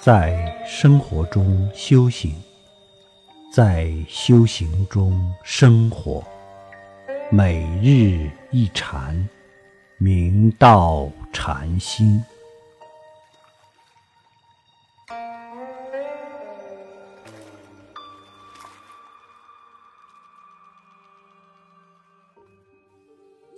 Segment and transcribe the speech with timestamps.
[0.00, 2.32] 在生活中修行，
[3.52, 6.24] 在修行中生活，
[7.32, 9.28] 每日一禅，
[9.98, 12.22] 明道禅心。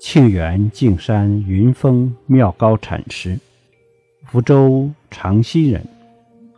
[0.01, 3.39] 庆元径山云峰妙高禅师，
[4.25, 5.87] 福州长溪人，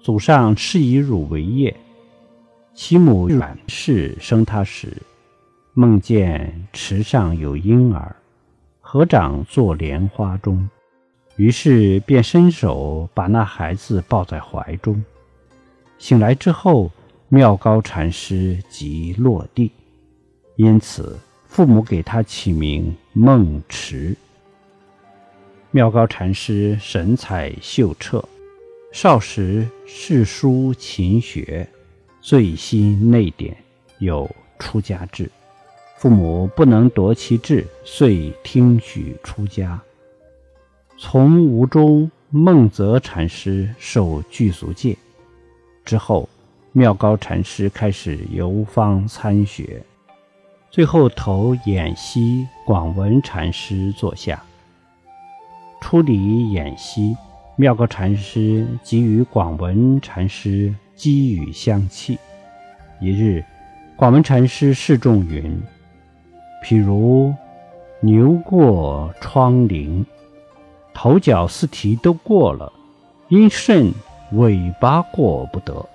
[0.03, 1.75] 祖上是以乳为业。
[2.75, 4.97] 其母阮氏生他时，
[5.75, 8.15] 梦见池上有婴儿，
[8.81, 10.69] 合掌坐莲花中，
[11.37, 15.03] 于是便伸手把那孩子抱在怀中。
[15.99, 16.91] 醒来之后，
[17.29, 19.71] 妙高禅师即落地，
[20.57, 21.19] 因此。
[21.45, 24.17] 父母给他起名梦池。
[25.71, 28.25] 妙高禅师神采秀澈，
[28.93, 31.67] 少时嗜书勤学，
[32.21, 33.57] 醉心内典，
[33.99, 35.31] 有出家志。
[35.97, 39.81] 父母不能夺其志，遂听许出家。
[40.99, 44.95] 从吴中孟泽禅师受具足戒
[45.87, 46.29] 之后，
[46.73, 49.83] 妙高禅师开始游方参学。
[50.71, 54.43] 最后投演西广文禅师座下。
[55.81, 57.17] 出离演西，
[57.63, 62.19] 妙高禅师即与广文禅师积语相契。
[63.01, 63.45] 一日，
[63.95, 65.63] 广文禅师示众云
[66.67, 67.33] ：“譬如
[68.01, 70.05] 牛过窗棂，
[70.93, 72.73] 头脚四蹄都过了，
[73.29, 73.93] 因甚
[74.33, 75.89] 尾巴过不得？”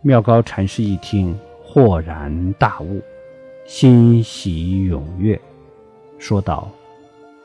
[0.00, 3.02] 妙高禅师一听，豁然大悟。
[3.66, 5.38] 欣喜踊跃，
[6.18, 6.70] 说道：“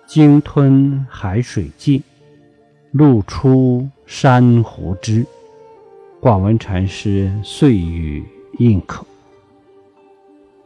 [0.07, 2.01] 鲸吞海水尽，
[2.93, 5.25] 露出珊瑚枝。”
[6.21, 8.23] 广文禅师遂予
[8.59, 9.05] 应可。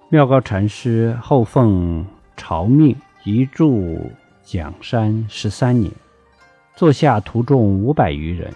[0.09, 3.99] 妙高禅师后奉朝命，移住
[4.43, 5.91] 蒋山十三年，
[6.75, 8.53] 座下徒众五百余人。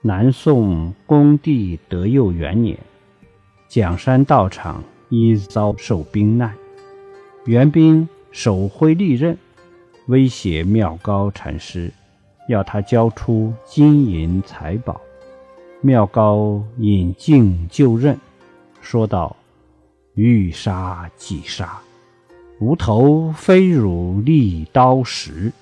[0.00, 2.78] 南宋恭帝德佑元年，
[3.68, 4.82] 蒋山道场。
[5.10, 6.52] 一遭受兵难，
[7.46, 9.38] 援兵手挥利刃，
[10.08, 11.90] 威胁妙高禅师，
[12.48, 15.00] 要他交出金银财宝。
[15.80, 18.18] 妙高引颈就任，
[18.80, 19.36] 说道
[20.14, 21.78] ：“欲杀即杀，
[22.58, 25.52] 无头非汝利刀石。”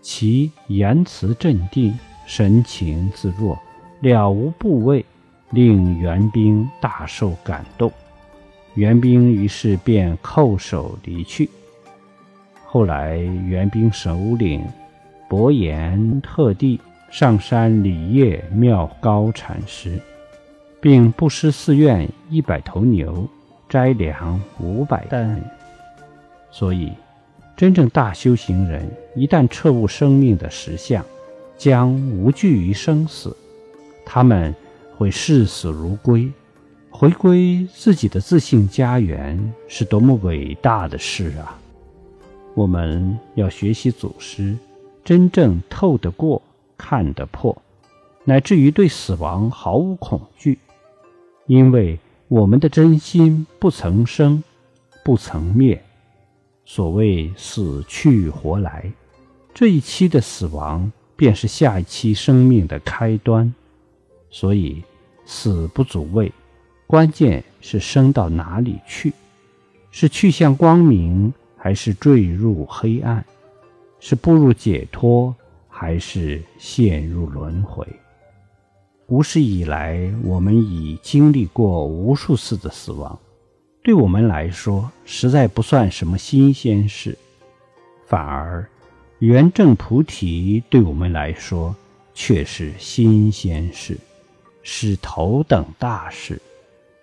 [0.00, 3.58] 其言辞镇定，神情自若，
[4.00, 5.04] 了无部位，
[5.50, 7.92] 令援兵大受感动。
[8.74, 11.50] 援兵于是便叩首离去。
[12.64, 14.64] 后来，援兵首领
[15.32, 16.78] 伯颜特地
[17.10, 19.98] 上山礼谒妙高禅师，
[20.78, 23.26] 并布施寺院一百头牛，
[23.66, 25.42] 斋粮五百担。
[26.50, 26.92] 所以，
[27.56, 31.02] 真正大修行人一旦彻悟生命的实相，
[31.56, 33.34] 将无惧于生死，
[34.04, 34.54] 他们
[34.98, 36.30] 会视死如归。
[36.90, 41.58] 回归自己的自信家园是多么伟大的事啊！
[42.52, 44.54] 我们要学习祖师，
[45.04, 46.40] 真正透得过、
[46.78, 47.60] 看得破，
[48.24, 50.58] 乃至于对死亡毫无恐惧，
[51.46, 51.98] 因为
[52.28, 54.42] 我们的真心不曾生，
[55.04, 55.82] 不曾灭。
[56.64, 58.90] 所谓死去活来，
[59.52, 63.52] 这一期的死亡便是下一期生命的开端。
[64.30, 64.82] 所以，
[65.26, 66.32] 死不足畏。
[66.86, 69.12] 关键是生到哪里去？
[69.90, 73.24] 是去向光明，还是坠入黑暗？
[74.04, 75.32] 是步入解脱，
[75.68, 77.86] 还是陷入轮回？
[79.06, 83.16] 无始以来，我们已经历过无数次的死亡，
[83.80, 87.16] 对我们来说，实在不算什么新鲜事。
[88.08, 88.68] 反而，
[89.20, 91.72] 圆正菩提对我们来说
[92.12, 93.96] 却是新鲜事，
[94.64, 96.42] 是头等大事。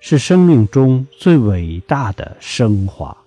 [0.02, 3.18] 是生命中最伟大的升华。